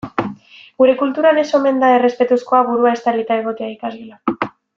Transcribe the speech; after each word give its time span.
Gure 0.81 0.95
kulturan 1.01 1.41
ez 1.41 1.45
omen 1.59 1.77
da 1.83 1.91
errespetuzkoa 1.97 2.63
burua 2.71 2.95
estalita 2.97 3.39
egotea 3.43 3.71
ikasgelan. 3.77 4.53